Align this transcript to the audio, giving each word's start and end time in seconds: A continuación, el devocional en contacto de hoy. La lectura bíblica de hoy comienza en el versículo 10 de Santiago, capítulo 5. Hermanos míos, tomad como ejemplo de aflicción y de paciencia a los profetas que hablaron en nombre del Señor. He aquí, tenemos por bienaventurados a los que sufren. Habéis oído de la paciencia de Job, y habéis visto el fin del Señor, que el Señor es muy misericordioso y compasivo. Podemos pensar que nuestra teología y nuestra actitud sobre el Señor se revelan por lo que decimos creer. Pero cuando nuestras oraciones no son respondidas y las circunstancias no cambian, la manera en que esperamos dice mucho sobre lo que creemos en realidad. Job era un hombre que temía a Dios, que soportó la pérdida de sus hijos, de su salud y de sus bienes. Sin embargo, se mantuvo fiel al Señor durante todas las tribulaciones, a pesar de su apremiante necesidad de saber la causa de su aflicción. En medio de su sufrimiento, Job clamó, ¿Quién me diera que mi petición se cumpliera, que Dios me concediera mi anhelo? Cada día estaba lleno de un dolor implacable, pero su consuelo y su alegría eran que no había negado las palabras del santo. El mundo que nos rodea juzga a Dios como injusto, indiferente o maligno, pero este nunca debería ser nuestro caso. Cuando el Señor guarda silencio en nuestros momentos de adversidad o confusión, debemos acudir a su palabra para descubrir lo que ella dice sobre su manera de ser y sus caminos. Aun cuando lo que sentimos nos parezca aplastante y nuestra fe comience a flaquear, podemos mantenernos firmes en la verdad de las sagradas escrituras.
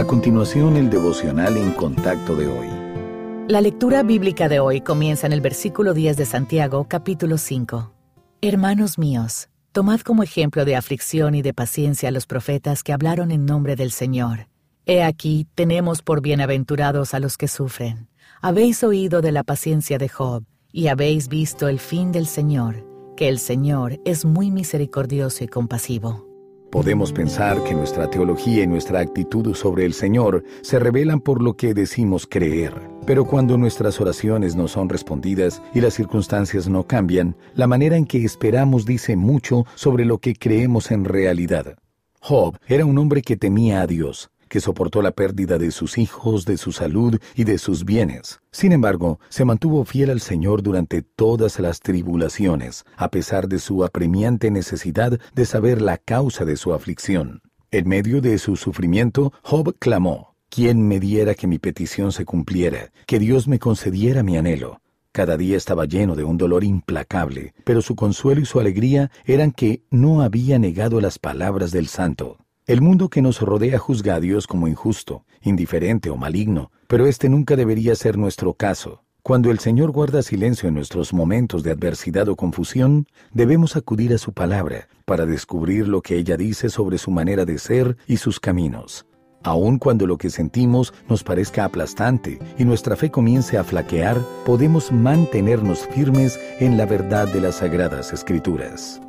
A 0.00 0.06
continuación, 0.06 0.78
el 0.78 0.88
devocional 0.88 1.58
en 1.58 1.72
contacto 1.72 2.34
de 2.34 2.46
hoy. 2.46 2.68
La 3.48 3.60
lectura 3.60 4.02
bíblica 4.02 4.48
de 4.48 4.58
hoy 4.58 4.80
comienza 4.80 5.26
en 5.26 5.34
el 5.34 5.42
versículo 5.42 5.92
10 5.92 6.16
de 6.16 6.24
Santiago, 6.24 6.86
capítulo 6.88 7.36
5. 7.36 7.92
Hermanos 8.40 8.96
míos, 8.96 9.50
tomad 9.72 10.00
como 10.00 10.22
ejemplo 10.22 10.64
de 10.64 10.74
aflicción 10.74 11.34
y 11.34 11.42
de 11.42 11.52
paciencia 11.52 12.08
a 12.08 12.12
los 12.12 12.24
profetas 12.24 12.82
que 12.82 12.94
hablaron 12.94 13.30
en 13.30 13.44
nombre 13.44 13.76
del 13.76 13.90
Señor. 13.90 14.48
He 14.86 15.02
aquí, 15.02 15.46
tenemos 15.54 16.00
por 16.00 16.22
bienaventurados 16.22 17.12
a 17.12 17.20
los 17.20 17.36
que 17.36 17.46
sufren. 17.46 18.08
Habéis 18.40 18.82
oído 18.82 19.20
de 19.20 19.32
la 19.32 19.44
paciencia 19.44 19.98
de 19.98 20.08
Job, 20.08 20.44
y 20.72 20.86
habéis 20.86 21.28
visto 21.28 21.68
el 21.68 21.78
fin 21.78 22.10
del 22.10 22.26
Señor, 22.26 22.86
que 23.18 23.28
el 23.28 23.38
Señor 23.38 24.00
es 24.06 24.24
muy 24.24 24.50
misericordioso 24.50 25.44
y 25.44 25.48
compasivo. 25.48 26.29
Podemos 26.70 27.12
pensar 27.12 27.64
que 27.64 27.74
nuestra 27.74 28.08
teología 28.08 28.62
y 28.62 28.66
nuestra 28.68 29.00
actitud 29.00 29.56
sobre 29.56 29.84
el 29.84 29.92
Señor 29.92 30.44
se 30.62 30.78
revelan 30.78 31.20
por 31.20 31.42
lo 31.42 31.54
que 31.56 31.74
decimos 31.74 32.28
creer. 32.30 32.72
Pero 33.06 33.24
cuando 33.24 33.58
nuestras 33.58 34.00
oraciones 34.00 34.54
no 34.54 34.68
son 34.68 34.88
respondidas 34.88 35.60
y 35.74 35.80
las 35.80 35.94
circunstancias 35.94 36.68
no 36.68 36.84
cambian, 36.84 37.34
la 37.56 37.66
manera 37.66 37.96
en 37.96 38.06
que 38.06 38.24
esperamos 38.24 38.86
dice 38.86 39.16
mucho 39.16 39.66
sobre 39.74 40.04
lo 40.04 40.18
que 40.18 40.36
creemos 40.36 40.92
en 40.92 41.04
realidad. 41.04 41.76
Job 42.20 42.56
era 42.68 42.84
un 42.84 42.98
hombre 42.98 43.22
que 43.22 43.36
temía 43.36 43.80
a 43.80 43.88
Dios, 43.88 44.30
que 44.50 44.60
soportó 44.60 45.00
la 45.00 45.12
pérdida 45.12 45.56
de 45.56 45.70
sus 45.70 45.96
hijos, 45.96 46.44
de 46.44 46.58
su 46.58 46.72
salud 46.72 47.18
y 47.36 47.44
de 47.44 47.56
sus 47.56 47.84
bienes. 47.86 48.40
Sin 48.50 48.72
embargo, 48.72 49.20
se 49.30 49.46
mantuvo 49.46 49.84
fiel 49.84 50.10
al 50.10 50.20
Señor 50.20 50.62
durante 50.62 51.00
todas 51.00 51.58
las 51.60 51.80
tribulaciones, 51.80 52.84
a 52.96 53.10
pesar 53.10 53.48
de 53.48 53.60
su 53.60 53.84
apremiante 53.84 54.50
necesidad 54.50 55.18
de 55.34 55.46
saber 55.46 55.80
la 55.80 55.96
causa 55.96 56.44
de 56.44 56.56
su 56.56 56.74
aflicción. 56.74 57.40
En 57.70 57.88
medio 57.88 58.20
de 58.20 58.36
su 58.38 58.56
sufrimiento, 58.56 59.32
Job 59.42 59.76
clamó, 59.78 60.34
¿Quién 60.48 60.86
me 60.88 60.98
diera 60.98 61.36
que 61.36 61.46
mi 61.46 61.60
petición 61.60 62.10
se 62.10 62.24
cumpliera, 62.24 62.90
que 63.06 63.20
Dios 63.20 63.46
me 63.46 63.60
concediera 63.60 64.24
mi 64.24 64.36
anhelo? 64.36 64.80
Cada 65.12 65.36
día 65.36 65.56
estaba 65.56 65.84
lleno 65.84 66.16
de 66.16 66.24
un 66.24 66.36
dolor 66.38 66.64
implacable, 66.64 67.54
pero 67.64 67.82
su 67.82 67.94
consuelo 67.94 68.40
y 68.40 68.46
su 68.46 68.58
alegría 68.58 69.12
eran 69.24 69.52
que 69.52 69.84
no 69.90 70.22
había 70.22 70.58
negado 70.58 71.00
las 71.00 71.20
palabras 71.20 71.70
del 71.70 71.86
santo. 71.86 72.38
El 72.70 72.82
mundo 72.82 73.08
que 73.08 73.20
nos 73.20 73.40
rodea 73.40 73.80
juzga 73.80 74.14
a 74.14 74.20
Dios 74.20 74.46
como 74.46 74.68
injusto, 74.68 75.24
indiferente 75.42 76.08
o 76.08 76.16
maligno, 76.16 76.70
pero 76.86 77.08
este 77.08 77.28
nunca 77.28 77.56
debería 77.56 77.96
ser 77.96 78.16
nuestro 78.16 78.54
caso. 78.54 79.02
Cuando 79.24 79.50
el 79.50 79.58
Señor 79.58 79.90
guarda 79.90 80.22
silencio 80.22 80.68
en 80.68 80.76
nuestros 80.76 81.12
momentos 81.12 81.64
de 81.64 81.72
adversidad 81.72 82.28
o 82.28 82.36
confusión, 82.36 83.08
debemos 83.32 83.74
acudir 83.74 84.14
a 84.14 84.18
su 84.18 84.32
palabra 84.32 84.86
para 85.04 85.26
descubrir 85.26 85.88
lo 85.88 86.00
que 86.00 86.16
ella 86.16 86.36
dice 86.36 86.70
sobre 86.70 86.98
su 86.98 87.10
manera 87.10 87.44
de 87.44 87.58
ser 87.58 87.96
y 88.06 88.18
sus 88.18 88.38
caminos. 88.38 89.04
Aun 89.42 89.80
cuando 89.80 90.06
lo 90.06 90.16
que 90.16 90.30
sentimos 90.30 90.94
nos 91.08 91.24
parezca 91.24 91.64
aplastante 91.64 92.38
y 92.56 92.64
nuestra 92.64 92.94
fe 92.94 93.10
comience 93.10 93.58
a 93.58 93.64
flaquear, 93.64 94.16
podemos 94.46 94.92
mantenernos 94.92 95.88
firmes 95.88 96.38
en 96.60 96.76
la 96.76 96.86
verdad 96.86 97.26
de 97.26 97.40
las 97.40 97.56
sagradas 97.56 98.12
escrituras. 98.12 99.00